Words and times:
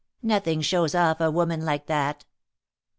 Nothing 0.23 0.61
shows 0.61 0.95
off 0.95 1.21
a 1.21 1.29
woman 1.29 1.63
like 1.63 1.85
that." 1.85 2.25